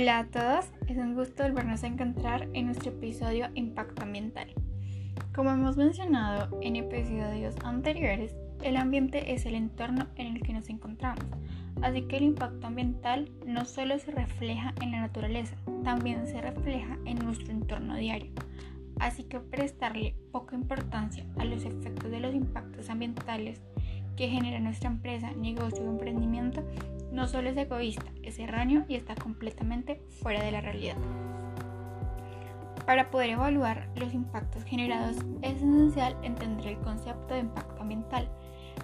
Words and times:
Hola 0.00 0.20
a 0.20 0.26
todos, 0.26 0.66
es 0.86 0.96
un 0.96 1.16
gusto 1.16 1.42
volvernos 1.42 1.82
a 1.82 1.88
encontrar 1.88 2.48
en 2.52 2.66
nuestro 2.66 2.92
episodio 2.92 3.48
Impacto 3.56 4.04
Ambiental. 4.04 4.54
Como 5.34 5.50
hemos 5.50 5.76
mencionado 5.76 6.56
en 6.62 6.76
episodios 6.76 7.56
anteriores, 7.64 8.32
el 8.62 8.76
ambiente 8.76 9.34
es 9.34 9.44
el 9.44 9.56
entorno 9.56 10.06
en 10.14 10.36
el 10.36 10.42
que 10.44 10.52
nos 10.52 10.68
encontramos, 10.68 11.24
así 11.82 12.02
que 12.02 12.18
el 12.18 12.22
impacto 12.22 12.68
ambiental 12.68 13.28
no 13.44 13.64
solo 13.64 13.98
se 13.98 14.12
refleja 14.12 14.72
en 14.80 14.92
la 14.92 15.00
naturaleza, 15.00 15.56
también 15.82 16.28
se 16.28 16.40
refleja 16.40 16.96
en 17.04 17.18
nuestro 17.18 17.50
entorno 17.50 17.96
diario. 17.96 18.30
Así 19.00 19.24
que 19.24 19.40
prestarle 19.40 20.14
poca 20.30 20.54
importancia 20.54 21.26
a 21.38 21.44
los 21.44 21.64
efectos 21.64 22.08
de 22.08 22.20
los 22.20 22.36
impactos 22.36 22.88
ambientales 22.88 23.60
que 24.18 24.28
genera 24.28 24.58
nuestra 24.58 24.90
empresa, 24.90 25.30
negocio 25.36 25.84
o 25.84 25.90
emprendimiento 25.90 26.64
no 27.12 27.28
solo 27.28 27.50
es 27.50 27.56
egoísta, 27.56 28.10
es 28.24 28.40
erróneo 28.40 28.84
y 28.88 28.96
está 28.96 29.14
completamente 29.14 30.02
fuera 30.20 30.42
de 30.42 30.50
la 30.50 30.60
realidad. 30.60 30.96
Para 32.84 33.12
poder 33.12 33.30
evaluar 33.30 33.88
los 33.94 34.12
impactos 34.12 34.64
generados 34.64 35.18
es 35.42 35.58
esencial 35.58 36.16
entender 36.24 36.66
el 36.66 36.78
concepto 36.78 37.34
de 37.34 37.40
impacto 37.40 37.80
ambiental, 37.80 38.28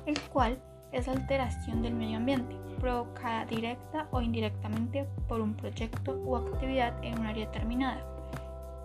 el 0.06 0.20
cual 0.20 0.62
es 0.92 1.09
alteración 1.09 1.83
del 1.83 1.95
medio 1.95 2.19
ambiente, 2.19 2.55
provocada 2.78 3.45
directa 3.47 4.06
o 4.12 4.20
indirectamente 4.20 5.05
por 5.27 5.41
un 5.41 5.55
proyecto 5.55 6.12
o 6.25 6.37
actividad 6.37 6.95
en 7.03 7.19
un 7.19 7.27
área 7.27 7.47
determinada. 7.47 8.06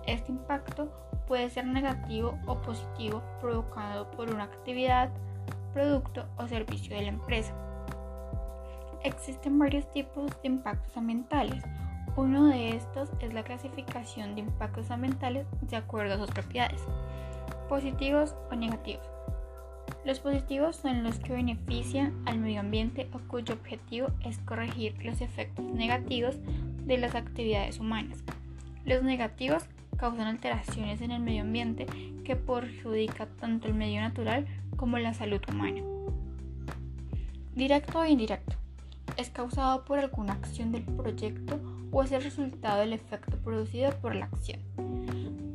Este 0.08 0.32
impacto 0.32 0.92
puede 1.28 1.52
ser 1.52 1.68
negativo 1.68 2.40
o 2.48 2.60
positivo 2.60 3.22
provocado 3.40 4.10
por 4.10 4.34
una 4.34 4.46
actividad, 4.46 5.12
producto 5.74 6.26
o 6.38 6.48
servicio 6.48 6.96
de 6.96 7.04
la 7.04 7.10
empresa. 7.10 7.54
Existen 9.04 9.58
varios 9.58 9.90
tipos 9.92 10.30
de 10.42 10.48
impactos 10.48 10.96
ambientales. 10.98 11.64
Uno 12.16 12.48
de 12.48 12.76
estos 12.76 13.10
es 13.22 13.34
la 13.34 13.44
clasificación 13.44 14.36
de 14.36 14.42
impactos 14.42 14.92
ambientales 14.92 15.48
de 15.62 15.78
acuerdo 15.78 16.16
a 16.16 16.18
sus 16.18 16.32
propiedades, 16.32 16.82
positivos 17.70 18.36
o 18.52 18.56
negativos. 18.56 19.08
Los 20.06 20.20
positivos 20.20 20.76
son 20.76 21.04
los 21.04 21.20
que 21.20 21.34
benefician 21.34 22.14
al 22.26 22.40
medio 22.40 22.62
ambiente 22.62 23.10
o 23.14 23.20
cuyo 23.28 23.54
objetivo 23.54 24.08
es 24.26 24.38
corregir 24.40 24.96
los 25.04 25.22
efectos 25.22 25.66
negativos 25.66 26.38
de 26.86 26.98
las 26.98 27.16
actividades 27.16 27.80
humanas. 27.80 28.24
Los 28.86 29.04
negativos 29.04 29.64
causan 30.00 30.28
alteraciones 30.28 31.02
en 31.02 31.12
el 31.12 31.22
medio 31.22 31.42
ambiente 31.42 31.86
que 32.24 32.36
perjudica 32.36 33.26
tanto 33.26 33.68
el 33.68 33.74
medio 33.74 34.02
natural 34.02 34.48
como 34.76 34.98
la 34.98 35.14
salud 35.14 35.42
humana. 35.50 35.82
Directo 37.56 38.00
o 38.00 38.06
indirecto 38.06 38.56
es 39.18 39.30
causado 39.30 39.84
por 39.84 40.00
alguna 40.00 40.34
acción 40.34 40.72
del 40.72 40.84
proyecto 40.84 41.60
o 41.92 42.04
es 42.04 42.12
el 42.12 42.24
resultado 42.24 42.80
del 42.80 42.94
efecto 42.94 43.38
producido 43.38 43.92
por 44.00 44.16
la 44.16 44.26
acción. 44.26 44.60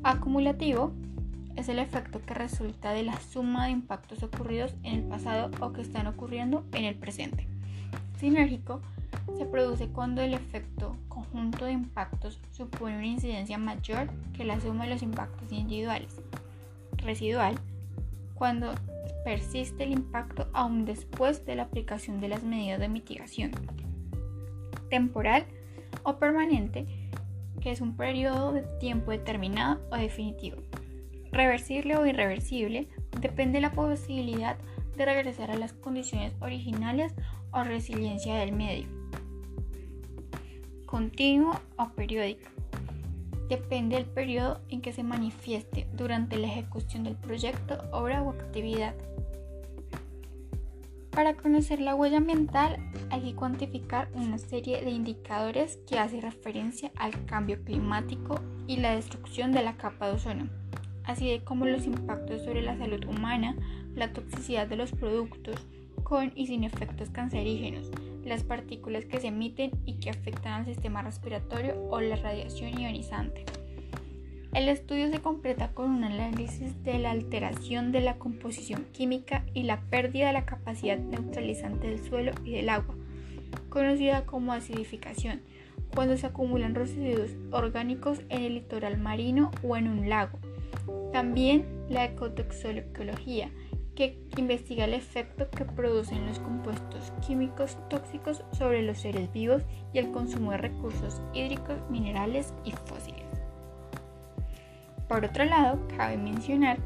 Acumulativo 0.03 0.93
es 1.57 1.69
el 1.69 1.79
efecto 1.79 2.21
que 2.21 2.35
resulta 2.35 2.93
de 2.93 3.05
la 3.05 3.19
suma 3.21 3.67
de 3.67 3.71
impactos 3.71 4.23
ocurridos 4.23 4.75
en 4.83 4.95
el 4.97 5.03
pasado 5.05 5.51
o 5.61 5.73
que 5.73 5.81
están 5.81 6.07
ocurriendo 6.07 6.65
en 6.73 6.85
el 6.85 6.97
presente. 6.97 7.47
Sinérgico 8.19 8.83
se 9.37 9.47
produce 9.47 9.89
cuando 9.89 10.23
el 10.23 10.35
efecto 10.35 10.97
conjunto 11.09 11.65
de 11.65 11.73
impactos 11.73 12.41
supone 12.51 12.97
una 12.97 13.07
incidencia 13.07 13.59
mayor 13.59 14.09
que 14.33 14.45
la 14.45 14.61
suma 14.61 14.85
de 14.85 14.91
los 14.91 15.03
impactos 15.03 15.51
individuales. 15.53 16.17
Residual, 16.99 17.57
cuando 18.35 18.75
persiste 19.25 19.85
el 19.85 19.93
impacto 19.93 20.49
aún 20.53 20.85
después 20.85 21.45
de 21.47 21.57
la 21.57 21.65
aplicación 21.65 22.21
de 22.21 22.29
las 22.29 22.45
medidas 22.45 22.79
de 22.79 22.89
mitigación. 22.89 23.51
Temporal 24.91 25.47
o 26.03 26.17
permanente, 26.17 26.87
que 27.61 27.73
es 27.73 27.81
un 27.81 27.97
periodo 27.97 28.53
de 28.53 28.63
tiempo 28.79 29.11
determinado 29.11 29.81
o 29.91 29.97
definitivo. 29.97 30.59
Reversible 31.33 31.97
o 31.97 32.07
irreversible, 32.07 32.89
depende 33.21 33.59
de 33.59 33.63
la 33.63 33.73
posibilidad 33.73 34.57
de 34.97 35.05
regresar 35.05 35.51
a 35.51 35.57
las 35.57 35.73
condiciones 35.73 36.33
originales 36.41 37.15
o 37.51 37.65
resiliencia 37.65 38.37
del 38.37 38.53
medio. 38.53 38.94
Continuo 40.95 41.61
o 41.77 41.89
periódico 41.89 42.49
depende 43.49 43.97
del 43.97 44.05
periodo 44.05 44.61
en 44.69 44.81
que 44.81 44.93
se 44.93 45.03
manifieste 45.03 45.89
durante 45.93 46.37
la 46.37 46.47
ejecución 46.47 47.03
del 47.03 47.17
proyecto, 47.17 47.83
obra 47.91 48.23
o 48.23 48.31
actividad. 48.31 48.95
Para 51.11 51.35
conocer 51.35 51.81
la 51.81 51.97
huella 51.97 52.19
ambiental 52.19 52.77
hay 53.11 53.23
que 53.23 53.35
cuantificar 53.35 54.09
una 54.15 54.39
serie 54.39 54.85
de 54.85 54.93
indicadores 54.93 55.81
que 55.89 55.99
hacen 55.99 56.23
referencia 56.23 56.93
al 56.95 57.25
cambio 57.27 57.61
climático 57.65 58.41
y 58.69 58.77
la 58.77 58.95
destrucción 58.95 59.51
de 59.51 59.65
la 59.65 59.77
capa 59.77 60.07
de 60.07 60.13
ozono, 60.13 60.49
así 61.03 61.41
como 61.41 61.67
los 61.67 61.87
impactos 61.87 62.43
sobre 62.43 62.63
la 62.63 62.79
salud 62.79 63.05
humana, 63.07 63.57
la 63.97 64.13
toxicidad 64.13 64.69
de 64.69 64.77
los 64.77 64.93
productos 64.93 65.57
con 66.05 66.31
y 66.37 66.47
sin 66.47 66.63
efectos 66.63 67.11
cancerígenos, 67.11 67.91
las 68.25 68.45
partículas 68.45 69.05
que 69.05 69.21
se 69.21 69.29
emiten 69.29 69.71
y 69.85 69.95
que 69.95 70.11
afectan 70.11 70.53
al 70.53 70.67
sistema 70.67 71.03
respiratorio 71.03 71.75
o 71.91 72.01
la 72.01 72.17
radiación 72.17 72.81
ionizante. 72.81 73.45
El 74.55 74.69
estudio 74.69 75.11
se 75.11 75.21
completa 75.21 75.73
con 75.73 75.91
un 75.91 76.05
análisis 76.05 76.81
de 76.85 76.99
la 76.99 77.11
alteración 77.11 77.91
de 77.91 78.01
la 78.01 78.19
composición 78.19 78.87
química 78.93 79.45
y 79.53 79.65
la 79.65 79.81
pérdida 79.81 80.29
de 80.29 80.33
la 80.33 80.47
capacidad 80.47 80.97
neutralizante 80.97 81.89
del 81.89 81.99
suelo 81.99 82.31
y 82.45 82.53
del 82.53 82.69
agua, 82.69 82.95
conocida 83.69 84.25
como 84.27 84.53
acidificación, 84.53 85.43
cuando 85.93 86.17
se 86.17 86.27
acumulan 86.27 86.77
residuos 86.77 87.31
orgánicos 87.51 88.21
en 88.29 88.43
el 88.43 88.55
litoral 88.55 88.97
marino 88.97 89.51
o 89.65 89.77
en 89.77 89.89
un 89.89 90.09
lago. 90.09 90.39
También 91.13 91.67
la 91.89 92.05
ecotoxicología, 92.05 93.51
que 93.95 94.21
investiga 94.37 94.85
el 94.85 94.95
efecto 94.95 95.51
que 95.51 95.65
producen 95.65 96.27
los 96.27 96.39
compuestos 96.39 97.13
químicos 97.27 97.79
tóxicos 97.89 98.43
sobre 98.53 98.83
los 98.83 98.99
seres 98.99 99.33
vivos 99.33 99.63
y 99.93 99.99
el 99.99 100.11
consumo 100.11 100.51
de 100.53 100.59
recursos 100.59 101.21
hídricos, 101.33 101.79
minerales 101.91 102.53
y 102.65 102.73
fósiles. 102.73 103.23
Por 105.09 105.25
otro 105.25 105.45
lado, 105.45 105.79
cabe 105.97 106.17
mencionar 106.17 106.79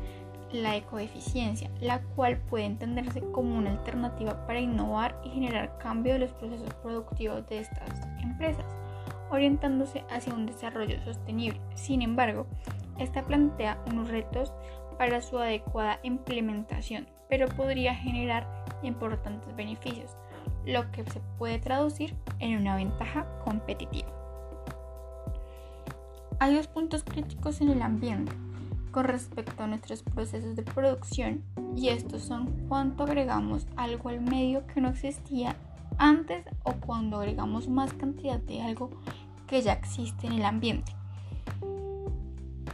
la 0.53 0.77
ecoeficiencia, 0.77 1.71
la 1.81 2.01
cual 2.01 2.39
puede 2.39 2.65
entenderse 2.65 3.21
como 3.21 3.57
una 3.57 3.71
alternativa 3.71 4.47
para 4.47 4.61
innovar 4.61 5.21
y 5.25 5.31
generar 5.31 5.79
cambio 5.79 6.15
de 6.15 6.21
los 6.21 6.33
procesos 6.33 6.73
productivos 6.83 7.47
de 7.49 7.61
estas 7.61 7.91
empresas, 8.23 8.67
orientándose 9.31 10.05
hacia 10.11 10.35
un 10.35 10.47
desarrollo 10.47 10.99
sostenible. 11.05 11.61
Sin 11.75 12.03
embargo, 12.03 12.47
esta 12.99 13.25
plantea 13.25 13.79
unos 13.91 14.09
retos 14.09 14.53
para 14.99 15.23
su 15.23 15.39
adecuada 15.39 16.01
implementación, 16.03 17.09
pero 17.29 17.49
podría 17.49 17.95
generar 17.95 18.47
importantes 18.83 19.55
beneficios, 19.57 20.17
lo 20.67 20.91
que 20.91 21.05
se 21.05 21.21
puede 21.39 21.59
traducir 21.59 22.15
en 22.41 22.59
una 22.59 22.77
ventaja 22.77 23.27
competitiva. 23.45 24.09
Hay 26.41 26.55
dos 26.55 26.69
puntos 26.69 27.03
críticos 27.03 27.61
en 27.61 27.71
el 27.71 27.83
ambiente 27.83 28.33
con 28.91 29.05
respecto 29.05 29.63
a 29.63 29.67
nuestros 29.67 30.03
procesos 30.03 30.57
de 30.57 30.63
producción 30.63 31.43
y 31.77 31.89
estos 31.89 32.23
son 32.23 32.67
cuánto 32.69 33.05
agregamos 33.05 33.67
algo 33.77 34.09
al 34.09 34.21
medio 34.21 34.67
que 34.67 34.81
no 34.81 34.89
existía 34.89 35.57
antes 35.99 36.45
o 36.63 36.73
cuando 36.73 37.19
agregamos 37.19 37.69
más 37.69 37.93
cantidad 37.93 38.39
de 38.39 38.63
algo 38.63 38.91
que 39.47 39.63
ya 39.63 39.73
existe 39.73 40.27
en 40.27 40.35
el 40.35 40.45
ambiente. 40.45 40.98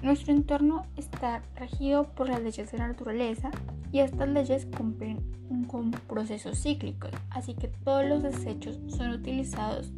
Nuestro 0.05 0.35
entorno 0.35 0.85
está 0.99 1.41
regido 1.57 2.05
por 2.05 2.29
las 2.29 2.43
leyes 2.43 2.71
de 2.71 2.77
la 2.77 2.89
naturaleza 2.89 3.51
y 3.91 4.01
estas 4.01 4.29
leyes 4.29 4.67
cumplen 4.67 5.19
con 5.67 5.93
procesos 5.93 6.61
cíclicos, 6.61 7.11
así 7.31 7.55
que 7.55 7.69
todos 7.69 8.05
los 8.05 8.23
desechos 8.23 8.79
son 8.87 9.13
utilizados. 9.13 9.95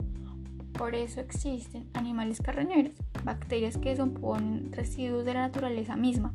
Por 0.74 0.94
eso 0.94 1.20
existen 1.20 1.90
animales 1.94 2.40
carroñeros, 2.40 2.92
bacterias 3.24 3.78
que 3.78 3.96
son 3.96 4.70
residuos 4.70 5.24
de 5.24 5.34
la 5.34 5.40
naturaleza 5.40 5.96
misma, 5.96 6.32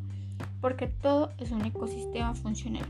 porque 0.59 0.87
todo 0.87 1.31
es 1.37 1.51
un 1.51 1.63
ecosistema 1.63 2.35
funcional. 2.35 2.83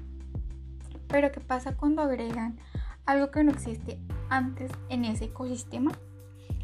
Pero 1.08 1.32
¿qué 1.32 1.42
pasa 1.42 1.78
cuando 1.78 2.02
agregan 2.02 2.58
algo 3.06 3.30
que 3.30 3.44
no 3.44 3.52
existe 3.52 4.00
antes 4.30 4.72
en 4.90 5.06
ese 5.06 5.26
ecosistema? 5.26 5.92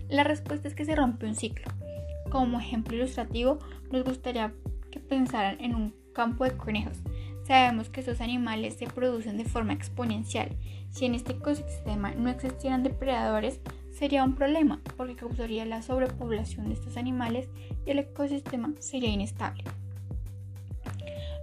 La 0.09 0.23
respuesta 0.23 0.67
es 0.67 0.73
que 0.73 0.85
se 0.85 0.95
rompe 0.95 1.27
un 1.27 1.35
ciclo. 1.35 1.71
Como 2.31 2.59
ejemplo 2.59 2.97
ilustrativo, 2.97 3.59
nos 3.91 4.03
gustaría 4.03 4.53
que 4.91 4.99
pensaran 4.99 5.59
en 5.59 5.75
un 5.75 5.93
campo 6.13 6.43
de 6.43 6.57
conejos. 6.57 6.99
Sabemos 7.43 7.89
que 7.89 8.01
esos 8.01 8.19
animales 8.19 8.75
se 8.75 8.87
producen 8.87 9.37
de 9.37 9.45
forma 9.45 9.73
exponencial. 9.73 10.49
Si 10.89 11.05
en 11.05 11.15
este 11.15 11.33
ecosistema 11.33 12.11
no 12.11 12.29
existieran 12.29 12.83
depredadores, 12.83 13.61
sería 13.91 14.23
un 14.23 14.35
problema 14.35 14.81
porque 14.97 15.15
causaría 15.15 15.65
la 15.65 15.81
sobrepoblación 15.81 16.67
de 16.67 16.73
estos 16.73 16.97
animales 16.97 17.47
y 17.85 17.91
el 17.91 17.99
ecosistema 17.99 18.73
sería 18.79 19.09
inestable. 19.09 19.63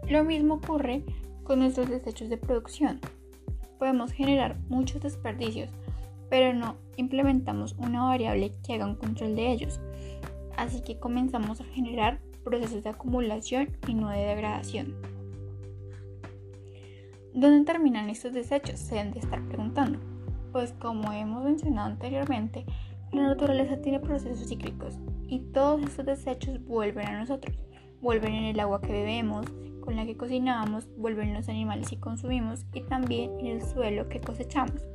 Lo 0.09 0.23
mismo 0.25 0.55
ocurre 0.55 1.03
con 1.45 1.61
nuestros 1.61 1.89
desechos 1.89 2.29
de 2.29 2.37
producción. 2.37 3.01
Podemos 3.79 4.13
generar 4.13 4.59
muchos 4.69 5.03
desperdicios, 5.03 5.71
pero 6.29 6.53
no 6.53 6.77
implementamos 6.97 7.75
una 7.79 8.05
variable 8.05 8.53
que 8.67 8.75
haga 8.75 8.87
un 8.87 8.97
control 8.97 9.35
de 9.37 9.51
ellos. 9.51 9.81
Así 10.57 10.83
que 10.83 10.99
comenzamos 10.99 11.61
a 11.61 11.65
generar 11.65 12.21
procesos 12.45 12.85
de 12.85 12.91
acumulación 12.91 13.77
y 13.89 13.95
no 13.95 14.11
de 14.11 14.19
degradación. 14.19 14.95
¿Dónde 17.35 17.65
terminan 17.65 18.11
estos 18.11 18.33
desechos? 18.33 18.79
Se 18.79 18.95
deben 18.95 19.13
de 19.13 19.19
estar 19.19 19.43
preguntando. 19.49 19.99
Pues 20.53 20.73
como 20.73 21.13
hemos 21.13 21.43
mencionado 21.43 21.89
anteriormente, 21.89 22.65
la 23.13 23.23
naturaleza 23.23 23.81
tiene 23.81 23.99
procesos 23.99 24.49
cíclicos 24.49 24.99
y 25.27 25.41
todos 25.53 25.83
estos 25.83 26.07
desechos 26.07 26.65
vuelven 26.65 27.09
a 27.09 27.19
nosotros. 27.19 27.57
Vuelven 28.01 28.35
en 28.35 28.45
el 28.45 28.61
agua 28.61 28.81
que 28.81 28.93
bebemos, 28.93 29.47
con 29.81 29.97
la 29.97 30.07
que 30.07 30.17
cocinamos, 30.17 30.89
vuelven 30.97 31.31
en 31.31 31.35
los 31.35 31.49
animales 31.49 31.91
que 31.91 31.99
consumimos 31.99 32.67
y 32.73 32.83
también 32.83 33.33
en 33.41 33.47
el 33.47 33.63
suelo 33.63 34.09
que 34.09 34.21
cosechamos. 34.21 34.87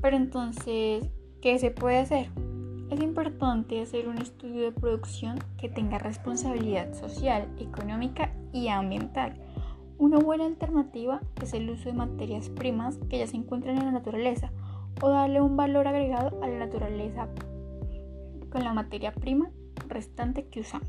Pero 0.00 0.16
entonces, 0.16 1.10
¿qué 1.42 1.58
se 1.58 1.70
puede 1.70 1.98
hacer? 1.98 2.28
Es 2.90 3.00
importante 3.00 3.80
hacer 3.82 4.08
un 4.08 4.18
estudio 4.18 4.62
de 4.62 4.72
producción 4.72 5.38
que 5.58 5.68
tenga 5.68 5.98
responsabilidad 5.98 6.94
social, 6.94 7.48
económica 7.58 8.32
y 8.52 8.68
ambiental 8.68 9.34
una 10.00 10.18
buena 10.18 10.46
alternativa 10.46 11.20
es 11.42 11.52
el 11.54 11.68
uso 11.68 11.88
de 11.88 11.92
materias 11.92 12.50
primas 12.50 12.98
que 13.10 13.18
ya 13.18 13.26
se 13.26 13.36
encuentran 13.36 13.78
en 13.78 13.86
la 13.86 13.90
naturaleza 13.90 14.52
o 15.02 15.10
darle 15.10 15.40
un 15.40 15.56
valor 15.56 15.88
agregado 15.88 16.40
a 16.40 16.46
la 16.46 16.56
naturaleza 16.60 17.28
con 18.48 18.62
la 18.62 18.72
materia 18.72 19.12
prima 19.12 19.50
restante 19.88 20.46
que 20.46 20.60
usamos. 20.60 20.88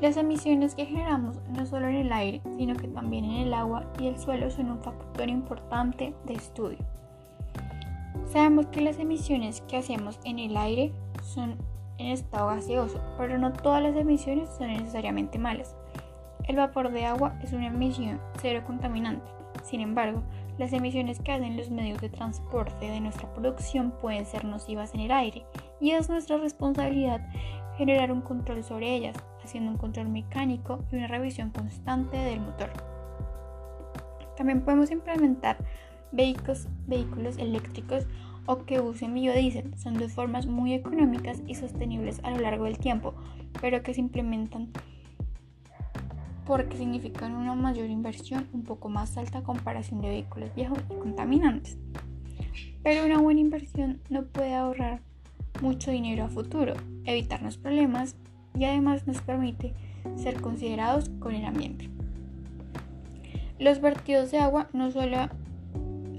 Las 0.00 0.16
emisiones 0.16 0.74
que 0.74 0.86
generamos 0.86 1.38
no 1.50 1.66
solo 1.66 1.88
en 1.88 1.96
el 1.96 2.12
aire, 2.12 2.40
sino 2.56 2.74
que 2.76 2.88
también 2.88 3.26
en 3.26 3.46
el 3.46 3.52
agua 3.52 3.92
y 4.00 4.06
el 4.06 4.18
suelo 4.18 4.50
son 4.50 4.70
un 4.70 4.82
factor 4.82 5.28
importante 5.28 6.14
de 6.24 6.32
estudio. 6.32 6.78
Sabemos 8.36 8.66
que 8.66 8.82
las 8.82 8.98
emisiones 8.98 9.62
que 9.62 9.78
hacemos 9.78 10.20
en 10.24 10.38
el 10.38 10.58
aire 10.58 10.92
son 11.22 11.56
en 11.96 12.08
estado 12.08 12.48
gaseoso, 12.48 13.00
pero 13.16 13.38
no 13.38 13.54
todas 13.54 13.82
las 13.82 13.96
emisiones 13.96 14.50
son 14.58 14.68
necesariamente 14.68 15.38
malas. 15.38 15.74
El 16.46 16.56
vapor 16.56 16.92
de 16.92 17.06
agua 17.06 17.38
es 17.42 17.54
una 17.54 17.68
emisión 17.68 18.20
cero 18.42 18.62
contaminante. 18.66 19.24
Sin 19.64 19.80
embargo, 19.80 20.22
las 20.58 20.74
emisiones 20.74 21.18
que 21.20 21.32
hacen 21.32 21.56
los 21.56 21.70
medios 21.70 21.98
de 22.02 22.10
transporte 22.10 22.90
de 22.90 23.00
nuestra 23.00 23.32
producción 23.32 23.90
pueden 24.02 24.26
ser 24.26 24.44
nocivas 24.44 24.92
en 24.92 25.00
el 25.00 25.12
aire 25.12 25.46
y 25.80 25.92
es 25.92 26.10
nuestra 26.10 26.36
responsabilidad 26.36 27.26
generar 27.78 28.12
un 28.12 28.20
control 28.20 28.62
sobre 28.62 28.94
ellas, 28.94 29.16
haciendo 29.42 29.70
un 29.70 29.78
control 29.78 30.10
mecánico 30.10 30.84
y 30.92 30.96
una 30.96 31.06
revisión 31.06 31.52
constante 31.52 32.18
del 32.18 32.40
motor. 32.42 32.68
También 34.36 34.60
podemos 34.60 34.90
implementar 34.90 35.56
vehículos, 36.12 37.38
eléctricos 37.38 38.06
o 38.46 38.64
que 38.64 38.80
usen 38.80 39.14
biodiesel. 39.14 39.76
Son 39.76 39.94
dos 39.94 40.12
formas 40.12 40.46
muy 40.46 40.72
económicas 40.72 41.42
y 41.46 41.54
sostenibles 41.54 42.20
a 42.22 42.30
lo 42.30 42.38
largo 42.38 42.64
del 42.64 42.78
tiempo, 42.78 43.14
pero 43.60 43.82
que 43.82 43.94
se 43.94 44.00
implementan 44.00 44.70
porque 46.46 46.76
significan 46.76 47.34
una 47.34 47.54
mayor 47.54 47.90
inversión 47.90 48.46
un 48.52 48.62
poco 48.62 48.88
más 48.88 49.16
alta 49.16 49.42
comparación 49.42 50.00
de 50.00 50.08
vehículos 50.08 50.54
viejos 50.54 50.78
y 50.88 50.94
contaminantes. 50.94 51.76
Pero 52.82 53.04
una 53.04 53.18
buena 53.18 53.40
inversión 53.40 54.00
no 54.08 54.24
puede 54.26 54.54
ahorrar 54.54 55.00
mucho 55.60 55.90
dinero 55.90 56.24
a 56.24 56.28
futuro, 56.28 56.74
evitarnos 57.04 57.58
problemas 57.58 58.16
y 58.56 58.64
además 58.64 59.06
nos 59.06 59.20
permite 59.22 59.74
ser 60.14 60.40
considerados 60.40 61.08
con 61.18 61.34
el 61.34 61.44
ambiente. 61.44 61.90
Los 63.58 63.80
vertidos 63.80 64.30
de 64.30 64.38
agua 64.38 64.68
no 64.72 64.90
solo 64.90 65.28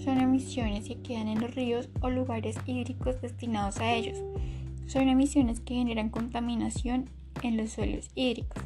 son 0.08 0.22
emisiones 0.22 0.88
que 0.88 1.02
quedan 1.02 1.28
en 1.28 1.42
los 1.42 1.54
ríos 1.54 1.90
o 2.00 2.10
lugares 2.10 2.56
hídricos 2.66 3.20
destinados 3.20 3.82
a 3.82 3.92
ellos, 3.94 4.18
son 4.86 5.10
emisiones 5.10 5.60
que 5.60 5.74
generan 5.74 6.10
contaminación 6.10 7.10
en 7.44 7.58
los 7.58 7.72
suelos 7.72 8.10
hídricos. 8.16 8.64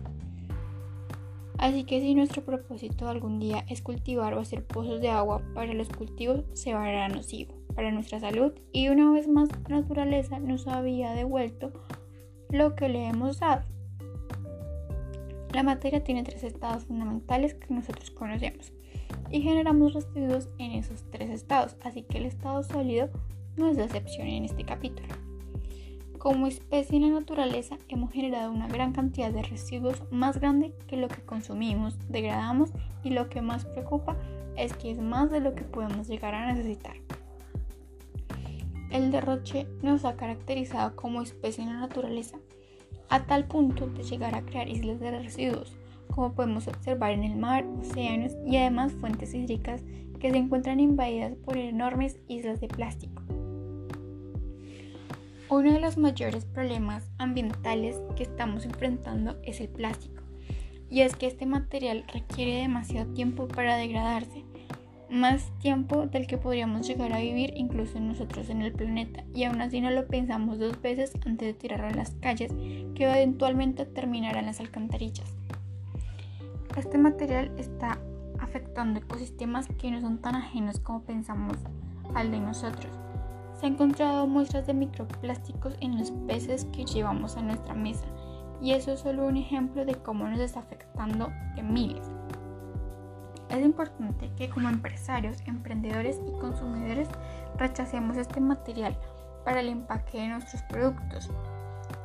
Así 1.58 1.84
que 1.84 2.00
si 2.00 2.14
nuestro 2.14 2.46
propósito 2.46 3.08
algún 3.08 3.40
día 3.40 3.66
es 3.68 3.82
cultivar 3.82 4.36
o 4.36 4.40
hacer 4.40 4.64
pozos 4.64 5.02
de 5.02 5.10
agua 5.10 5.42
para 5.56 5.74
los 5.74 5.90
cultivos, 5.90 6.44
se 6.54 6.74
a 6.74 7.10
nocivo 7.10 7.56
para 7.74 7.92
nuestra 7.92 8.20
salud 8.20 8.54
y 8.72 8.90
una 8.90 9.12
vez 9.12 9.28
más 9.28 9.50
la 9.68 9.78
naturaleza 9.82 10.38
nos 10.38 10.68
había 10.68 11.14
devuelto 11.14 11.74
lo 12.52 12.76
que 12.76 12.88
le 12.88 13.08
hemos 13.08 13.40
dado. 13.40 13.64
La 15.56 15.64
materia 15.64 16.04
tiene 16.04 16.22
tres 16.22 16.44
estados 16.44 16.84
fundamentales 16.84 17.56
que 17.56 17.74
nosotros 17.74 18.12
conocemos 18.12 18.72
y 19.32 19.42
generamos 19.42 19.94
residuos 19.94 20.50
en 20.58 20.74
esos 20.74 21.04
tres 21.12 21.30
estados, 21.30 21.76
así 21.84 22.04
que 22.04 22.18
el 22.18 22.26
estado 22.26 22.64
sólido 22.64 23.10
no 23.58 23.70
es 23.70 23.78
la 23.78 23.86
excepción 23.86 24.28
en 24.28 24.46
este 24.46 24.64
capítulo. 24.64 25.08
Como 26.18 26.46
especie 26.46 26.98
en 26.98 27.04
la 27.04 27.20
naturaleza 27.20 27.78
hemos 27.88 28.12
generado 28.12 28.52
una 28.52 28.68
gran 28.68 28.94
cantidad 28.94 29.32
de 29.32 29.42
residuos 29.42 30.04
más 30.12 30.40
grande 30.40 30.74
que 30.88 30.98
lo 30.98 31.08
que 31.08 31.22
consumimos, 31.22 31.98
degradamos 32.10 32.72
y 33.04 33.10
lo 33.10 33.30
que 33.30 33.42
más 33.42 33.66
preocupa 33.66 34.16
es 34.56 34.74
que 34.74 34.92
es 34.92 35.00
más 35.00 35.32
de 35.32 35.40
lo 35.40 35.56
que 35.56 35.64
podemos 35.64 36.08
llegar 36.08 36.36
a 36.36 36.54
necesitar. 36.54 36.98
El 38.92 39.10
derroche 39.10 39.68
nos 39.82 40.04
ha 40.06 40.16
caracterizado 40.16 40.96
como 40.96 41.22
especie 41.22 41.64
en 41.64 41.72
la 41.72 41.80
naturaleza 41.80 42.38
a 43.10 43.26
tal 43.26 43.48
punto 43.48 43.88
de 43.88 44.04
llegar 44.04 44.36
a 44.36 44.44
crear 44.44 44.68
islas 44.68 45.00
de 45.00 45.12
residuos, 45.18 45.76
como 46.12 46.34
podemos 46.34 46.68
observar 46.68 47.12
en 47.12 47.24
el 47.24 47.36
mar, 47.36 47.66
océanos 47.80 48.34
y 48.46 48.58
además 48.58 48.94
fuentes 48.94 49.34
hídricas 49.34 49.82
que 50.20 50.32
se 50.32 50.38
encuentran 50.38 50.80
invadidas 50.80 51.36
por 51.36 51.58
enormes 51.58 52.20
islas 52.28 52.62
de 52.62 52.68
plástico. 52.68 53.24
Uno 55.50 55.74
de 55.74 55.82
los 55.82 55.98
mayores 55.98 56.46
problemas 56.46 57.12
ambientales 57.18 58.00
que 58.16 58.24
estamos 58.24 58.64
enfrentando 58.64 59.36
es 59.44 59.60
el 59.60 59.68
plástico. 59.68 60.22
Y 60.90 61.02
es 61.02 61.16
que 61.16 61.28
este 61.28 61.46
material 61.46 62.06
requiere 62.14 62.62
demasiado 62.62 63.12
tiempo 63.14 63.48
para 63.48 63.76
degradarse, 63.76 64.46
más 65.10 65.52
tiempo 65.60 66.06
del 66.08 66.26
que 66.26 66.38
podríamos 66.38 66.88
llegar 66.88 67.12
a 67.12 67.20
vivir 67.20 67.54
incluso 67.58 68.00
nosotros 68.00 68.50
en 68.50 68.62
el 68.62 68.72
planeta, 68.72 69.26
y 69.36 69.44
aún 69.44 69.60
así 69.60 69.82
no 69.82 69.92
lo 69.92 70.08
pensamos 70.08 70.58
dos 70.58 70.82
veces 70.82 71.12
antes 71.26 71.48
de 71.50 71.54
tirarlo 71.54 71.88
a 71.88 71.92
las 71.92 72.12
calles, 72.22 72.54
que 72.96 73.04
eventualmente 73.04 73.86
terminará 73.86 74.40
en 74.40 74.46
las 74.46 74.62
alcantarillas. 74.62 75.41
Este 76.78 76.98
material 76.98 77.52
está 77.58 78.00
afectando 78.40 79.00
ecosistemas 79.00 79.68
que 79.78 79.92
no 79.92 80.02
son 80.02 80.20
tan 80.20 80.36
ajenos 80.36 80.80
como 80.80 81.04
pensamos 81.04 81.58
al 82.16 82.32
de 82.32 82.40
nosotros 82.40 83.02
se 83.62 83.68
han 83.68 83.74
encontrado 83.74 84.26
muestras 84.26 84.66
de 84.66 84.74
microplásticos 84.74 85.76
en 85.82 86.00
los 86.00 86.10
peces 86.28 86.66
que 86.74 86.84
llevamos 86.84 87.38
a 87.38 87.44
nuestra 87.44 87.76
mesa 87.76 88.06
y 88.60 88.72
eso 88.72 88.94
es 88.94 89.02
solo 89.02 89.28
un 89.28 89.38
ejemplo 89.38 89.86
de 89.86 89.94
cómo 89.94 90.28
nos 90.28 90.40
está 90.40 90.62
afectando 90.62 91.32
en 91.56 91.72
miles. 91.72 92.08
Es 93.50 93.64
importante 93.64 94.32
que 94.36 94.50
como 94.50 94.68
empresarios, 94.68 95.38
emprendedores 95.46 96.20
y 96.28 96.40
consumidores 96.40 97.08
rechacemos 97.58 98.18
este 98.18 98.42
material 98.42 98.98
para 99.46 99.60
el 99.60 99.70
empaque 99.70 100.22
de 100.22 100.30
nuestros 100.30 100.64
productos 100.64 101.30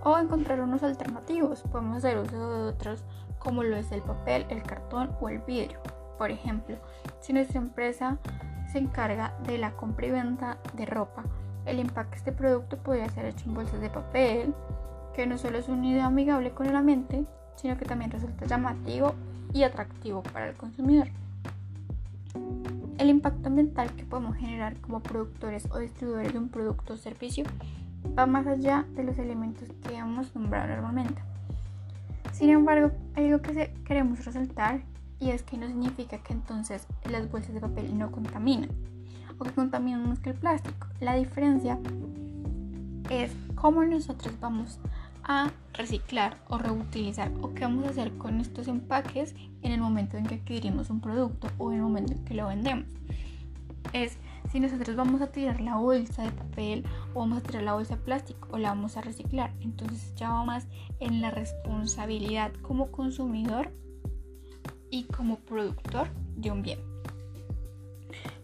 o 0.05 0.19
encontrar 0.19 0.61
unos 0.61 0.83
alternativos. 0.83 1.62
Podemos 1.62 1.99
hacer 1.99 2.19
uso 2.19 2.64
de 2.64 2.69
otros 2.69 3.02
como 3.47 3.62
lo 3.62 3.76
es 3.76 3.93
el 3.93 4.03
papel, 4.03 4.45
el 4.49 4.65
cartón 4.65 5.12
o 5.21 5.29
el 5.29 5.38
vidrio. 5.38 5.79
Por 6.19 6.33
ejemplo, 6.33 6.79
si 7.21 7.33
nuestra 7.33 7.61
empresa 7.61 8.19
se 8.73 8.79
encarga 8.79 9.35
de 9.47 9.57
la 9.57 9.71
compra 9.76 10.05
y 10.05 10.11
venta 10.11 10.59
de 10.75 10.85
ropa, 10.85 11.23
el 11.65 11.79
empaque 11.79 12.11
de 12.11 12.17
este 12.17 12.33
producto 12.33 12.76
podría 12.76 13.09
ser 13.09 13.25
hecho 13.26 13.45
en 13.47 13.55
bolsas 13.55 13.81
de 13.81 13.88
papel, 13.88 14.53
que 15.15 15.29
no 15.29 15.38
solo 15.38 15.59
es 15.59 15.69
un 15.69 15.85
idea 15.85 16.07
amigable 16.07 16.50
con 16.50 16.67
el 16.67 16.75
ambiente, 16.75 17.25
sino 17.55 17.79
que 17.79 17.85
también 17.85 18.11
resulta 18.11 18.47
llamativo 18.47 19.15
y 19.53 19.62
atractivo 19.62 20.25
para 20.25 20.49
el 20.49 20.57
consumidor. 20.57 21.07
El 22.99 23.09
impacto 23.09 23.47
ambiental 23.47 23.93
que 23.93 24.05
podemos 24.05 24.35
generar 24.35 24.76
como 24.81 25.05
productores 25.05 25.69
o 25.71 25.79
distribuidores 25.79 26.33
de 26.33 26.38
un 26.41 26.49
producto 26.49 26.95
o 26.95 26.97
servicio 26.97 27.45
va 28.19 28.26
más 28.26 28.45
allá 28.49 28.87
de 28.97 29.05
los 29.05 29.17
elementos 29.19 29.69
que 29.85 29.97
hemos 29.97 30.35
nombrado 30.35 30.67
normalmente. 30.67 31.23
Sin 32.37 32.50
embargo, 32.50 32.93
hay 33.14 33.28
algo 33.28 33.40
que 33.40 33.73
queremos 33.87 34.23
resaltar 34.26 34.83
y 35.19 35.31
es 35.31 35.43
que 35.43 35.57
no 35.57 35.66
significa 35.66 36.19
que 36.19 36.35
entonces 36.35 36.87
las 37.11 37.31
bolsas 37.31 37.55
de 37.55 37.62
papel 37.62 37.97
no 37.97 38.12
contaminan 38.12 38.69
o 39.38 39.45
que 39.45 39.52
contaminan 39.52 40.07
más 40.07 40.19
que 40.19 40.31
el 40.31 40.37
plástico. 40.37 40.87
La 41.00 41.14
diferencia 41.14 41.78
es 43.09 43.33
cómo 43.55 43.83
nosotros 43.85 44.35
vamos 44.38 44.78
a 45.25 45.50
reciclar 45.73 46.37
o 46.49 46.59
reutilizar 46.59 47.33
o 47.40 47.55
qué 47.55 47.62
vamos 47.62 47.87
a 47.87 47.88
hacer 47.88 48.12
con 48.19 48.38
estos 48.38 48.69
empaques 48.69 49.35
en 49.62 49.73
el 49.73 49.81
momento 49.81 50.19
en 50.19 50.26
que 50.26 50.35
adquirimos 50.35 50.90
un 50.90 51.00
producto 51.00 51.49
o 51.57 51.73
en 51.73 51.78
el 51.78 51.85
momento 51.85 52.12
en 52.12 52.23
que 52.26 52.35
lo 52.35 52.49
vendemos. 52.49 52.87
Si 54.57 54.61
nosotros 54.61 54.97
vamos 54.97 55.21
a 55.21 55.27
tirar 55.27 55.61
la 55.61 55.77
bolsa 55.77 56.23
de 56.23 56.31
papel 56.31 56.83
o 57.13 57.21
vamos 57.21 57.37
a 57.37 57.43
tirar 57.43 57.63
la 57.63 57.75
bolsa 57.75 57.97
de 57.97 58.03
plástico 58.03 58.49
o 58.53 58.57
la 58.57 58.71
vamos 58.71 58.97
a 58.97 59.03
reciclar. 59.03 59.53
Entonces 59.61 60.15
ya 60.15 60.31
va 60.31 60.45
más 60.45 60.67
en 60.99 61.21
la 61.21 61.31
responsabilidad 61.31 62.55
como 62.63 62.91
consumidor 62.91 63.71
y 64.91 65.05
como 65.05 65.41
productor 65.41 66.09
de 66.37 66.51
un 66.53 66.63
bien. 66.63 66.79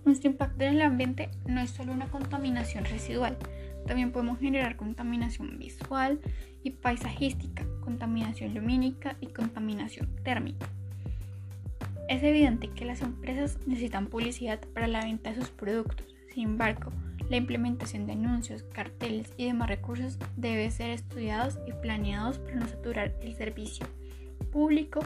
Nuestro 0.04 0.28
impacto 0.28 0.64
en 0.64 0.74
el 0.74 0.82
ambiente 0.82 1.30
no 1.46 1.62
es 1.62 1.70
solo 1.70 1.94
una 1.94 2.08
contaminación 2.08 2.84
residual, 2.84 3.38
también 3.86 4.12
podemos 4.12 4.38
generar 4.38 4.76
contaminación 4.76 5.58
visual 5.58 6.20
y 6.62 6.72
paisajística, 6.72 7.64
contaminación 7.80 8.52
lumínica 8.52 9.16
y 9.22 9.28
contaminación 9.28 10.14
térmica. 10.22 10.68
Es 12.08 12.22
evidente 12.22 12.68
que 12.68 12.84
las 12.84 13.02
empresas 13.02 13.58
necesitan 13.66 14.08
publicidad 14.08 14.60
para 14.74 14.86
la 14.88 15.04
venta 15.04 15.30
de 15.30 15.36
sus 15.36 15.50
productos, 15.50 16.14
sin 16.34 16.44
embargo, 16.44 16.92
la 17.28 17.36
implementación 17.36 18.06
de 18.06 18.12
anuncios, 18.12 18.62
carteles 18.62 19.32
y 19.36 19.46
demás 19.46 19.68
recursos 19.68 20.18
debe 20.36 20.70
ser 20.70 20.90
estudiados 20.90 21.58
y 21.66 21.72
planeados 21.72 22.38
para 22.38 22.56
no 22.56 22.66
saturar 22.66 23.14
el 23.22 23.34
servicio 23.34 23.86
público. 24.50 25.00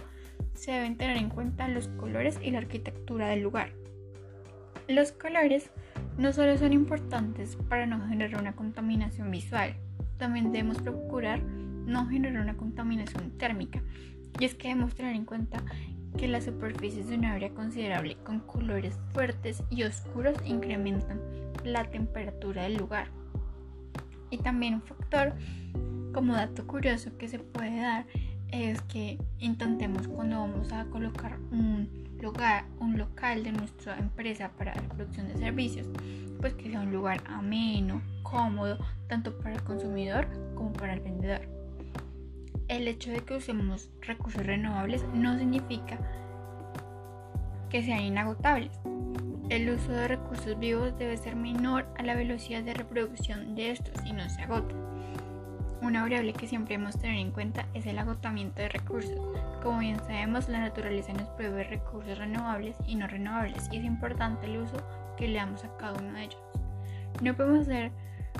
Se 0.55 0.73
deben 0.73 0.97
tener 0.97 1.17
en 1.17 1.29
cuenta 1.29 1.69
los 1.69 1.89
colores 1.89 2.39
y 2.43 2.51
la 2.51 2.59
arquitectura 2.59 3.29
del 3.29 3.43
lugar. 3.43 3.73
Los 4.89 5.13
colores 5.13 5.71
no 6.17 6.33
solo 6.33 6.57
son 6.59 6.73
importantes 6.73 7.57
para 7.69 7.87
no 7.87 8.07
generar 8.09 8.41
una 8.41 8.55
contaminación 8.55 9.31
visual, 9.31 9.77
también 10.19 10.53
debemos 10.53 10.79
procurar 10.79 11.43
no 11.43 12.07
generar 12.09 12.43
una 12.43 12.57
contaminación 12.57 13.33
térmica. 13.39 13.83
Y 14.39 14.45
es 14.45 14.55
que 14.55 14.69
debemos 14.69 14.95
tener 14.95 15.15
en 15.15 15.25
cuenta 15.25 15.63
que 16.17 16.29
las 16.29 16.45
superficies 16.45 17.09
de 17.09 17.17
una 17.17 17.33
área 17.33 17.51
considerable 17.51 18.17
con 18.25 18.41
colores 18.41 18.99
fuertes 19.13 19.63
y 19.71 19.83
oscuros 19.83 20.37
incrementan 20.45 21.21
la 21.65 21.85
temperatura 21.85 22.65
del 22.65 22.77
lugar. 22.77 23.09
Y 24.31 24.39
también 24.39 24.75
un 24.75 24.83
factor 24.83 25.35
como 26.13 26.35
dato 26.35 26.67
curioso 26.67 27.17
que 27.19 27.29
se 27.29 27.39
puede 27.39 27.81
dar 27.81 28.07
es 28.51 28.81
que 28.83 29.19
intentemos 29.39 30.09
cuando 30.09 30.41
vamos 30.41 30.73
a 30.73 30.85
colocar 30.87 31.39
un 31.51 31.89
lugar, 32.21 32.65
un 32.81 32.97
local 32.97 33.43
de 33.43 33.53
nuestra 33.53 33.99
empresa 33.99 34.51
para 34.57 34.75
la 34.75 34.83
producción 34.83 35.29
de 35.29 35.37
servicios, 35.37 35.87
pues 36.41 36.55
que 36.55 36.71
sea 36.71 36.81
un 36.81 36.93
lugar 36.93 37.23
ameno, 37.27 38.01
cómodo, 38.23 38.79
tanto 39.09 39.37
para 39.39 39.55
el 39.55 39.63
consumidor 39.63 40.27
como 40.55 40.73
para 40.73 40.95
el 40.95 41.01
vendedor. 41.01 41.56
El 42.69 42.89
hecho 42.89 43.13
de 43.13 43.21
que 43.21 43.37
usemos 43.37 43.91
recursos 44.01 44.45
renovables 44.45 45.05
no 45.15 45.39
significa 45.39 45.99
que 47.71 47.85
sean 47.85 48.01
inagotables. 48.01 48.73
El 49.49 49.71
uso 49.71 49.93
de 49.93 50.09
recursos 50.09 50.59
vivos 50.59 50.99
debe 50.99 51.17
ser 51.17 51.37
menor 51.37 51.87
a 51.97 52.03
la 52.03 52.17
velocidad 52.17 52.65
de 52.65 52.75
reproducción 52.75 53.55
de 53.55 53.71
estos 53.71 54.05
y 54.05 54.13
no 54.13 54.29
se 54.29 54.43
agota. 54.43 54.75
Una 55.81 56.03
variable 56.03 56.33
que 56.33 56.49
siempre 56.49 56.75
hemos 56.75 56.99
tener 56.99 57.19
en 57.19 57.31
cuenta 57.31 57.67
es 57.73 57.87
el 57.87 58.01
agotamiento 58.01 58.61
de 58.61 58.71
recursos. 58.71 59.21
Como 59.63 59.79
bien 59.79 59.99
sabemos, 60.01 60.49
la 60.49 60.59
naturaleza 60.59 61.13
nos 61.13 61.29
provee 61.31 61.63
recursos 61.63 62.19
renovables 62.19 62.77
y 62.85 62.97
no 62.97 63.07
renovables 63.07 63.69
y 63.71 63.77
es 63.77 63.85
importante 63.85 64.47
el 64.47 64.63
uso 64.63 64.77
que 65.17 65.29
le 65.29 65.39
damos 65.39 65.63
a 65.63 65.77
cada 65.77 65.93
uno 66.01 66.15
de 66.15 66.25
ellos. 66.25 66.43
No 67.23 67.37
podemos 67.37 67.61
hacer 67.61 67.93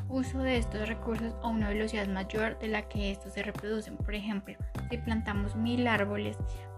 uso 0.09 0.39
de 0.39 0.59
estos 0.59 0.89
recursos 0.89 1.35
a 1.43 1.49
una 1.49 1.69
velocidad 1.69 2.07
mayor 2.09 2.59
de 2.59 2.69
la 2.69 2.89
que 2.89 3.11
estos 3.11 3.35
se 3.35 3.43
reproducen. 3.43 3.97
Por 3.97 4.15
ejemplo, 4.15 4.55
si 4.91 4.99
plantamos 4.99 5.57
mil 5.57 5.87
árboles 5.87 6.37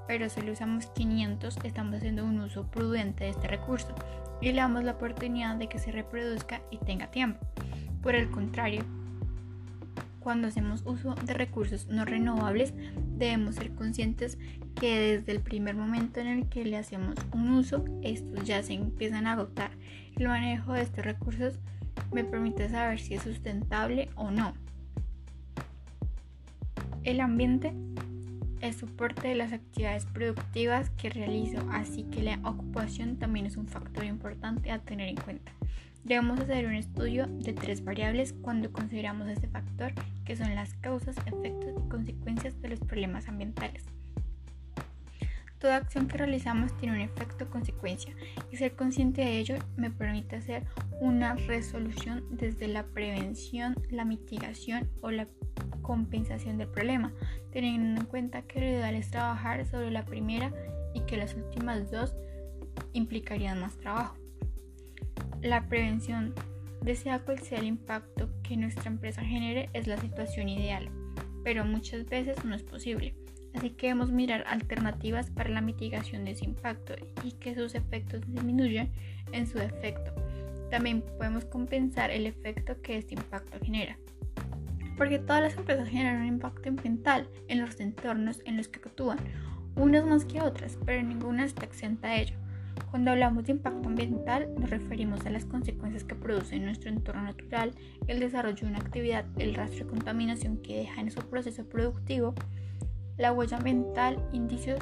pero 0.08 0.30
solo 0.30 0.52
usamos 0.52 0.86
500, 0.86 1.58
estamos 1.64 1.96
haciendo 1.96 2.24
un 2.24 2.40
uso 2.40 2.66
prudente 2.66 3.24
de 3.24 3.30
este 3.30 3.46
recurso 3.46 3.94
y 4.40 4.46
le 4.46 4.54
damos 4.54 4.82
la 4.82 4.92
oportunidad 4.92 5.56
de 5.56 5.68
que 5.68 5.78
se 5.78 5.92
reproduzca 5.92 6.62
y 6.70 6.78
tenga 6.78 7.10
tiempo. 7.10 7.46
Por 8.02 8.14
el 8.14 8.30
contrario, 8.30 8.84
cuando 10.18 10.48
hacemos 10.48 10.82
uso 10.86 11.14
de 11.14 11.34
recursos 11.34 11.88
no 11.88 12.06
renovables, 12.06 12.72
debemos 13.18 13.56
ser 13.56 13.74
conscientes 13.74 14.38
que 14.74 15.16
desde 15.16 15.32
el 15.32 15.40
primer 15.40 15.74
momento 15.74 16.20
en 16.20 16.26
el 16.26 16.48
que 16.48 16.64
le 16.64 16.78
hacemos 16.78 17.14
un 17.32 17.50
uso, 17.50 17.84
estos 18.02 18.44
ya 18.44 18.62
se 18.62 18.72
empiezan 18.72 19.26
a 19.26 19.32
agotar. 19.32 19.72
El 20.16 20.28
manejo 20.28 20.72
de 20.72 20.82
estos 20.82 21.04
recursos 21.04 21.60
me 22.12 22.24
permite 22.24 22.68
saber 22.68 22.98
si 22.98 23.14
es 23.14 23.22
sustentable 23.22 24.10
o 24.16 24.30
no. 24.30 24.54
El 27.04 27.20
ambiente 27.20 27.72
es 28.60 28.76
soporte 28.76 29.28
de 29.28 29.34
las 29.34 29.52
actividades 29.52 30.06
productivas 30.06 30.90
que 30.90 31.10
realizo, 31.10 31.58
así 31.70 32.04
que 32.04 32.22
la 32.22 32.38
ocupación 32.44 33.16
también 33.16 33.46
es 33.46 33.56
un 33.56 33.66
factor 33.66 34.04
importante 34.04 34.70
a 34.70 34.80
tener 34.80 35.08
en 35.08 35.16
cuenta. 35.16 35.52
Debemos 36.04 36.40
hacer 36.40 36.66
un 36.66 36.74
estudio 36.74 37.26
de 37.26 37.52
tres 37.52 37.84
variables 37.84 38.32
cuando 38.32 38.72
consideramos 38.72 39.28
este 39.28 39.48
factor, 39.48 39.92
que 40.24 40.36
son 40.36 40.54
las 40.54 40.74
causas, 40.74 41.16
efectos 41.26 41.74
y 41.78 41.88
consecuencias 41.88 42.60
de 42.60 42.68
los 42.68 42.80
problemas 42.80 43.28
ambientales. 43.28 43.84
Toda 45.58 45.76
acción 45.76 46.06
que 46.06 46.18
realizamos 46.18 46.76
tiene 46.76 46.94
un 46.94 47.00
efecto 47.00 47.44
o 47.44 47.50
consecuencia 47.50 48.14
y 48.52 48.56
ser 48.56 48.76
consciente 48.76 49.22
de 49.22 49.38
ello 49.38 49.56
me 49.76 49.90
permite 49.90 50.36
hacer 50.36 50.64
una 51.00 51.34
resolución 51.34 52.24
desde 52.30 52.68
la 52.68 52.84
prevención, 52.84 53.74
la 53.90 54.04
mitigación 54.04 54.88
o 55.00 55.10
la 55.10 55.26
compensación 55.82 56.58
del 56.58 56.68
problema, 56.68 57.12
teniendo 57.50 58.00
en 58.00 58.06
cuenta 58.06 58.42
que 58.42 58.60
lo 58.60 58.66
ideal 58.66 58.94
es 58.94 59.10
trabajar 59.10 59.66
sobre 59.66 59.90
la 59.90 60.04
primera 60.04 60.52
y 60.94 61.00
que 61.00 61.16
las 61.16 61.34
últimas 61.34 61.90
dos 61.90 62.14
implicarían 62.92 63.60
más 63.60 63.76
trabajo. 63.78 64.16
La 65.42 65.68
prevención 65.68 66.34
de 66.82 66.94
sea 66.94 67.20
cual 67.20 67.40
sea 67.40 67.58
el 67.58 67.66
impacto 67.66 68.30
que 68.42 68.56
nuestra 68.56 68.90
empresa 68.90 69.22
genere 69.24 69.70
es 69.72 69.86
la 69.86 69.98
situación 69.98 70.48
ideal, 70.48 70.90
pero 71.42 71.64
muchas 71.64 72.06
veces 72.06 72.44
no 72.44 72.54
es 72.54 72.62
posible. 72.62 73.14
Así 73.54 73.70
que 73.70 73.88
debemos 73.88 74.10
mirar 74.10 74.44
alternativas 74.46 75.30
para 75.30 75.48
la 75.50 75.60
mitigación 75.60 76.24
de 76.24 76.32
ese 76.32 76.44
impacto 76.44 76.94
y 77.24 77.32
que 77.32 77.54
sus 77.54 77.74
efectos 77.74 78.20
disminuyan 78.26 78.90
en 79.32 79.46
su 79.46 79.58
efecto. 79.58 80.12
También 80.70 81.02
podemos 81.16 81.44
compensar 81.44 82.10
el 82.10 82.26
efecto 82.26 82.80
que 82.82 82.98
este 82.98 83.14
impacto 83.14 83.58
genera. 83.62 83.98
Porque 84.96 85.18
todas 85.18 85.42
las 85.42 85.56
empresas 85.56 85.88
generan 85.88 86.22
un 86.22 86.26
impacto 86.26 86.68
ambiental 86.68 87.28
en 87.48 87.60
los 87.60 87.78
entornos 87.80 88.42
en 88.44 88.56
los 88.56 88.68
que 88.68 88.80
actúan, 88.80 89.18
unas 89.76 90.04
más 90.04 90.24
que 90.24 90.40
otras, 90.40 90.76
pero 90.84 91.02
ninguna 91.02 91.44
está 91.44 91.64
exenta 91.64 92.08
de 92.08 92.22
ello. 92.22 92.36
Cuando 92.90 93.10
hablamos 93.10 93.44
de 93.44 93.52
impacto 93.52 93.88
ambiental 93.88 94.48
nos 94.58 94.70
referimos 94.70 95.24
a 95.26 95.30
las 95.30 95.44
consecuencias 95.44 96.04
que 96.04 96.14
produce 96.14 96.56
en 96.56 96.64
nuestro 96.64 96.90
entorno 96.90 97.22
natural, 97.22 97.72
el 98.06 98.20
desarrollo 98.20 98.62
de 98.62 98.66
una 98.66 98.78
actividad, 98.78 99.26
el 99.36 99.54
rastro 99.54 99.84
de 99.84 99.90
contaminación 99.90 100.56
que 100.58 100.78
deja 100.78 101.00
en 101.00 101.10
su 101.10 101.20
proceso 101.20 101.64
productivo, 101.64 102.34
la 103.18 103.32
huella 103.32 103.58
ambiental, 103.58 104.22
indicios 104.32 104.80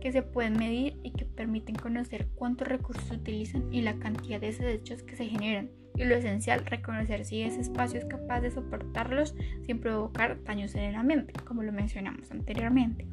que 0.00 0.12
se 0.12 0.22
pueden 0.22 0.54
medir 0.54 0.98
y 1.02 1.10
que 1.12 1.24
permiten 1.24 1.76
conocer 1.76 2.28
cuántos 2.34 2.68
recursos 2.68 3.04
se 3.04 3.14
utilizan 3.14 3.72
y 3.72 3.82
la 3.82 3.98
cantidad 3.98 4.40
de 4.40 4.48
desechos 4.48 5.02
que 5.02 5.16
se 5.16 5.26
generan. 5.26 5.70
Y 5.94 6.04
lo 6.04 6.14
esencial, 6.14 6.64
reconocer 6.66 7.24
si 7.24 7.42
ese 7.42 7.60
espacio 7.60 7.98
es 7.98 8.04
capaz 8.04 8.40
de 8.40 8.50
soportarlos 8.50 9.34
sin 9.64 9.80
provocar 9.80 10.42
daños 10.44 10.74
en 10.74 11.26
como 11.44 11.62
lo 11.62 11.72
mencionamos 11.72 12.30
anteriormente. 12.30 13.06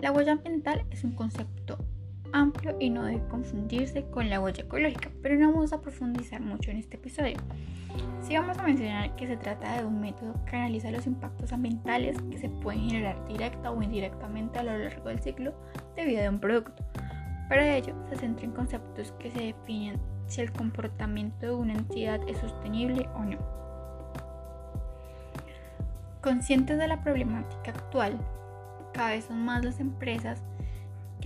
La 0.00 0.12
huella 0.12 0.32
ambiental 0.32 0.84
es 0.90 1.04
un 1.04 1.12
concepto 1.12 1.78
amplio 2.32 2.76
y 2.80 2.90
no 2.90 3.04
debe 3.04 3.26
confundirse 3.28 4.04
con 4.10 4.30
la 4.30 4.40
huella 4.40 4.64
ecológica, 4.64 5.10
pero 5.22 5.36
no 5.36 5.52
vamos 5.52 5.72
a 5.72 5.80
profundizar 5.80 6.40
mucho 6.40 6.70
en 6.70 6.78
este 6.78 6.96
episodio. 6.96 7.36
Sí 8.22 8.36
vamos 8.36 8.58
a 8.58 8.62
mencionar 8.62 9.14
que 9.16 9.26
se 9.26 9.36
trata 9.36 9.78
de 9.78 9.84
un 9.84 10.00
método 10.00 10.34
que 10.44 10.56
analiza 10.56 10.90
los 10.90 11.06
impactos 11.06 11.52
ambientales 11.52 12.20
que 12.30 12.38
se 12.38 12.48
pueden 12.48 12.88
generar 12.88 13.26
directa 13.26 13.70
o 13.70 13.82
indirectamente 13.82 14.58
a 14.58 14.64
lo 14.64 14.76
largo 14.76 15.08
del 15.08 15.20
ciclo 15.20 15.54
de 15.94 16.04
vida 16.04 16.22
de 16.22 16.28
un 16.28 16.40
producto. 16.40 16.84
Para 17.48 17.76
ello 17.76 17.94
se 18.08 18.16
centra 18.16 18.44
en 18.44 18.52
conceptos 18.52 19.12
que 19.18 19.30
se 19.30 19.40
definen 19.40 20.00
si 20.26 20.40
el 20.40 20.52
comportamiento 20.52 21.46
de 21.46 21.54
una 21.54 21.74
entidad 21.74 22.20
es 22.28 22.38
sostenible 22.38 23.08
o 23.14 23.24
no. 23.24 23.38
Conscientes 26.20 26.76
de 26.78 26.88
la 26.88 27.00
problemática 27.02 27.70
actual, 27.70 28.18
cada 28.92 29.10
vez 29.10 29.26
son 29.26 29.44
más 29.44 29.64
las 29.64 29.78
empresas 29.78 30.42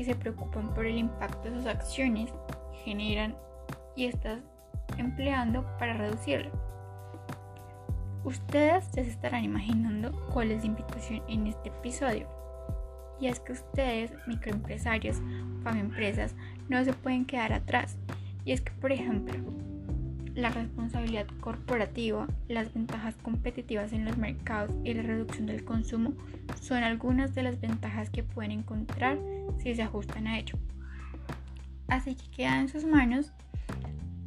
que 0.01 0.07
se 0.07 0.15
preocupan 0.15 0.73
por 0.73 0.87
el 0.87 0.97
impacto 0.97 1.51
de 1.51 1.57
sus 1.57 1.67
acciones 1.67 2.33
generan 2.87 3.37
y 3.95 4.07
están 4.07 4.43
empleando 4.97 5.63
para 5.79 5.93
reducirlo. 5.93 6.51
Ustedes 8.25 8.87
se 8.95 9.03
estarán 9.03 9.45
imaginando 9.45 10.11
cuál 10.33 10.53
es 10.53 10.61
la 10.61 10.69
invitación 10.69 11.23
en 11.29 11.49
este 11.49 11.69
episodio. 11.69 12.27
Y 13.21 13.27
es 13.27 13.41
que 13.41 13.53
ustedes, 13.53 14.11
microempresarios, 14.27 15.19
empresas, 15.67 16.35
no 16.71 16.83
se 16.83 16.95
pueden 16.95 17.27
quedar 17.27 17.53
atrás. 17.53 17.99
Y 18.47 18.53
es 18.53 18.63
que, 18.63 18.73
por 18.73 18.93
ejemplo, 18.93 19.35
la 20.35 20.49
responsabilidad 20.49 21.27
corporativa, 21.41 22.27
las 22.49 22.73
ventajas 22.73 23.17
competitivas 23.17 23.93
en 23.93 24.07
los 24.07 24.17
mercados 24.17 24.75
y 24.83 24.95
la 24.95 25.03
reducción 25.03 25.45
del 25.45 25.63
consumo 25.63 26.15
son 26.59 26.85
algunas 26.85 27.35
de 27.35 27.43
las 27.43 27.61
ventajas 27.61 28.09
que 28.09 28.23
pueden 28.23 28.53
encontrar 28.53 29.19
si 29.59 29.75
se 29.75 29.83
ajustan 29.83 30.27
a 30.27 30.39
ello. 30.39 30.59
Así 31.89 32.15
que 32.15 32.31
queda 32.31 32.61
en 32.61 32.69
sus 32.69 32.85
manos 32.85 33.33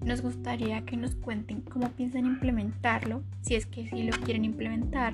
nos 0.03 0.21
gustaría 0.21 0.83
que 0.85 0.97
nos 0.97 1.15
cuenten 1.15 1.61
cómo 1.61 1.89
piensan 1.91 2.25
implementarlo, 2.25 3.23
si 3.41 3.55
es 3.55 3.65
que 3.65 3.87
sí 3.87 4.03
lo 4.03 4.11
quieren 4.19 4.43
implementar, 4.43 5.13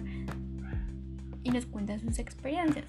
y 1.44 1.52
nos 1.52 1.68
cuentan 1.68 2.00
sus 2.00 2.18
experiencias. 2.18 2.86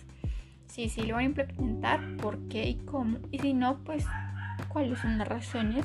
Si 0.67 0.89
sí 0.89 1.03
lo 1.03 1.15
van 1.15 1.23
a 1.23 1.27
implementar, 1.27 2.17
por 2.17 2.39
qué 2.49 2.69
y 2.69 2.77
cómo, 2.77 3.19
y 3.31 3.39
si 3.39 3.53
no, 3.53 3.85
pues 3.85 4.07
cuáles 4.69 4.99
son 4.99 5.19
las 5.19 5.29
razones 5.29 5.85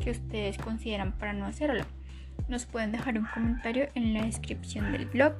que 0.00 0.10
ustedes 0.10 0.56
consideran 0.56 1.12
para 1.12 1.34
no 1.34 1.44
hacerlo. 1.44 1.84
Nos 2.48 2.64
pueden 2.64 2.92
dejar 2.92 3.18
un 3.18 3.26
comentario 3.26 3.88
en 3.94 4.14
la 4.14 4.24
descripción 4.24 4.92
del 4.92 5.06
blog. 5.06 5.34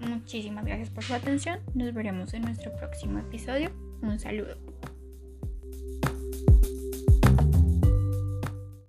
Muchísimas 0.00 0.64
gracias 0.64 0.90
por 0.90 1.04
su 1.04 1.14
atención. 1.14 1.60
Nos 1.74 1.92
veremos 1.92 2.32
en 2.32 2.42
nuestro 2.42 2.74
próximo 2.76 3.18
episodio. 3.18 3.83
Un 4.04 4.18
saludo. 4.18 4.56